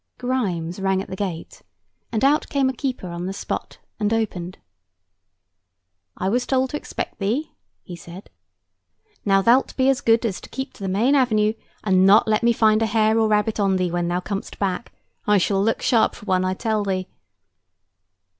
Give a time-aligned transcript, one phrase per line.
[0.17, 1.61] Grimes rang at the gate,
[2.11, 4.57] and out came a keeper on the spot, and opened.
[6.17, 7.51] "I was told to expect thee,"
[7.83, 8.31] he said.
[9.25, 11.53] "Now thou'lt be so good as to keep to the main avenue,
[11.83, 14.57] and not let me find a hare or a rabbit on thee when thou comest
[14.57, 14.91] back.
[15.27, 17.07] I shall look sharp for one, I tell thee."